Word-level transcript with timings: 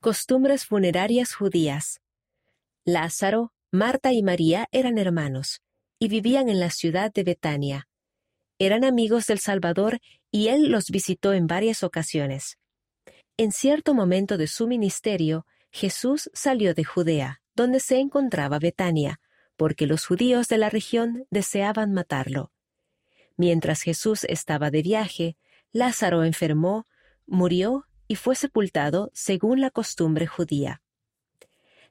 Costumbres 0.00 0.64
funerarias 0.64 1.34
judías. 1.34 2.00
Lázaro, 2.84 3.52
Marta 3.72 4.12
y 4.12 4.22
María 4.22 4.68
eran 4.70 4.96
hermanos 4.96 5.60
y 5.98 6.06
vivían 6.06 6.48
en 6.48 6.60
la 6.60 6.70
ciudad 6.70 7.12
de 7.12 7.24
Betania. 7.24 7.88
Eran 8.60 8.84
amigos 8.84 9.26
del 9.26 9.40
Salvador 9.40 9.98
y 10.30 10.48
él 10.48 10.70
los 10.70 10.90
visitó 10.90 11.32
en 11.32 11.48
varias 11.48 11.82
ocasiones. 11.82 12.58
En 13.36 13.50
cierto 13.50 13.92
momento 13.92 14.36
de 14.36 14.46
su 14.46 14.68
ministerio, 14.68 15.46
Jesús 15.72 16.30
salió 16.32 16.74
de 16.74 16.84
Judea, 16.84 17.42
donde 17.56 17.80
se 17.80 17.98
encontraba 17.98 18.60
Betania, 18.60 19.18
porque 19.56 19.88
los 19.88 20.06
judíos 20.06 20.46
de 20.46 20.58
la 20.58 20.70
región 20.70 21.26
deseaban 21.30 21.92
matarlo. 21.92 22.52
Mientras 23.36 23.82
Jesús 23.82 24.22
estaba 24.28 24.70
de 24.70 24.82
viaje, 24.82 25.36
Lázaro 25.72 26.22
enfermó, 26.22 26.86
murió 27.26 27.87
y 28.08 28.16
fue 28.16 28.34
sepultado 28.34 29.10
según 29.14 29.60
la 29.60 29.70
costumbre 29.70 30.26
judía. 30.26 30.82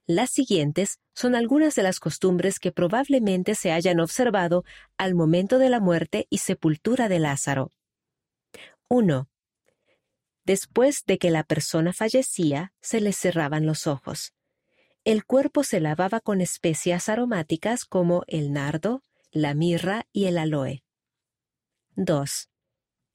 Las 0.07 0.31
siguientes 0.31 0.99
son 1.13 1.35
algunas 1.35 1.75
de 1.75 1.83
las 1.83 1.99
costumbres 1.99 2.59
que 2.59 2.71
probablemente 2.71 3.55
se 3.55 3.71
hayan 3.71 3.99
observado 3.99 4.63
al 4.97 5.15
momento 5.15 5.59
de 5.59 5.69
la 5.69 5.79
muerte 5.79 6.27
y 6.29 6.39
sepultura 6.39 7.07
de 7.07 7.19
Lázaro. 7.19 7.71
1. 8.87 9.29
Después 10.45 11.03
de 11.05 11.17
que 11.17 11.29
la 11.29 11.43
persona 11.43 11.91
fallecía, 11.91 12.73
se 12.81 13.01
le 13.01 13.11
cerraban 13.11 13.65
los 13.65 13.85
ojos. 13.85 14.33
El 15.03 15.25
cuerpo 15.25 15.63
se 15.63 15.81
lavaba 15.81 16.21
con 16.21 16.39
especias 16.39 17.09
aromáticas 17.09 17.83
como 17.83 18.23
el 18.27 18.53
nardo, 18.53 19.03
la 19.31 19.53
mirra 19.53 20.07
y 20.13 20.25
el 20.25 20.37
aloe. 20.37 20.83
2. 21.95 22.49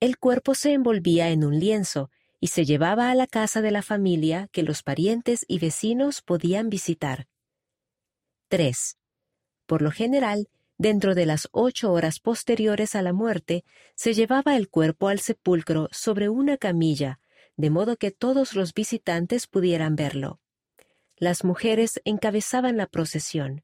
El 0.01 0.19
cuerpo 0.19 0.55
se 0.55 0.75
envolvía 0.75 1.31
en 1.31 1.45
un 1.45 1.59
lienzo 1.59 2.11
y 2.43 2.49
se 2.49 2.65
llevaba 2.65 3.13
a 3.13 3.15
la 3.15 3.29
casa 3.29 3.63
de 3.63 3.71
la 3.71 3.83
familia 3.83 4.49
que 4.51 4.65
los 4.65 4.83
parientes 4.83 5.45
y 5.47 5.61
vecinos 5.61 6.23
podían 6.23 6.71
visitar. 6.71 7.29
3. 8.49 8.99
Por 9.67 9.81
lo 9.81 9.93
general, 9.93 10.49
dentro 10.77 11.15
de 11.15 11.25
las 11.25 11.49
ocho 11.53 11.93
horas 11.93 12.19
posteriores 12.19 12.97
a 12.97 13.03
la 13.03 13.13
muerte, 13.13 13.65
se 13.95 14.13
llevaba 14.13 14.57
el 14.57 14.69
cuerpo 14.69 15.07
al 15.07 15.21
sepulcro 15.21 15.89
sobre 15.93 16.29
una 16.29 16.57
camilla, 16.57 17.21
de 17.57 17.71
modo 17.71 17.97
que 17.97 18.11
todos 18.11 18.57
los 18.57 18.75
visitantes 18.75 19.47
pudieran 19.47 19.95
verlo. 19.95 20.41
Las 21.17 21.45
mujeres 21.45 22.01
encabezaban 22.05 22.77
la 22.77 22.89
procesión. 22.89 23.63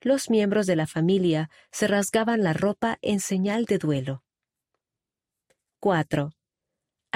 Los 0.00 0.30
miembros 0.30 0.66
de 0.66 0.76
la 0.76 0.86
familia 0.86 1.50
se 1.70 1.86
rasgaban 1.86 2.42
la 2.42 2.54
ropa 2.54 2.96
en 3.02 3.20
señal 3.20 3.66
de 3.66 3.76
duelo. 3.76 4.24
4. 5.80 6.32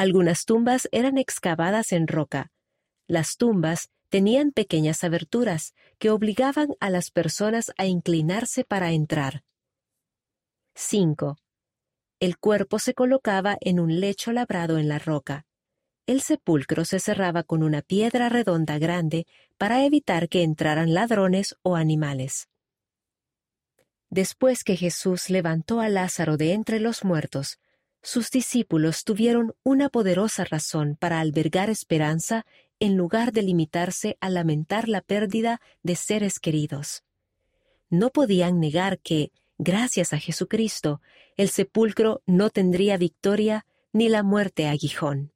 Algunas 0.01 0.47
tumbas 0.47 0.89
eran 0.93 1.19
excavadas 1.19 1.93
en 1.93 2.09
roca. 2.09 2.51
Las 3.07 3.37
tumbas 3.37 3.91
tenían 4.09 4.51
pequeñas 4.51 5.05
aberturas 5.05 5.75
que 5.99 6.09
obligaban 6.09 6.69
a 6.81 6.89
las 6.89 7.11
personas 7.11 7.71
a 7.77 7.85
inclinarse 7.85 8.65
para 8.65 8.93
entrar. 8.93 9.43
5. 10.75 11.37
El 12.19 12.39
cuerpo 12.39 12.79
se 12.79 12.95
colocaba 12.95 13.59
en 13.61 13.79
un 13.79 14.01
lecho 14.01 14.33
labrado 14.33 14.79
en 14.79 14.89
la 14.89 14.99
roca. 14.99 15.45
El 16.07 16.23
sepulcro 16.23 16.87
se 16.87 16.99
cerraba 16.99 17.43
con 17.43 17.63
una 17.63 17.83
piedra 17.83 18.31
redonda 18.31 18.79
grande 18.79 19.27
para 19.59 19.85
evitar 19.85 20.31
que 20.31 20.45
entraran 20.45 20.95
ladrones 20.95 21.57
o 21.61 21.77
animales. 21.77 22.49
Después 24.09 24.65
que 24.65 24.79
Jesús 24.79 25.29
levantó 25.29 25.79
a 25.79 25.91
Lázaro 25.91 26.39
de 26.39 26.55
entre 26.55 26.81
los 26.81 27.05
muertos, 27.05 27.59
sus 28.03 28.31
discípulos 28.31 29.05
tuvieron 29.05 29.55
una 29.63 29.89
poderosa 29.89 30.45
razón 30.45 30.97
para 30.99 31.21
albergar 31.21 31.71
esperanza 31.71 32.47
en 32.79 32.97
lugar 32.97 33.33
de 33.33 33.43
limitarse 33.43 34.17
a 34.21 34.31
lamentar 34.31 34.89
la 34.89 35.03
pérdida 35.03 35.61
de 35.83 35.97
seres 35.97 36.39
queridos. 36.39 37.05
No 37.91 38.11
podían 38.11 38.59
negar 38.59 38.99
que, 39.01 39.33
gracias 39.59 40.13
a 40.13 40.19
Jesucristo, 40.19 41.03
el 41.37 41.51
sepulcro 41.51 42.23
no 42.27 42.49
tendría 42.49 42.97
victoria 42.97 43.67
ni 43.93 44.09
la 44.09 44.23
muerte 44.23 44.67
aguijón. 44.67 45.33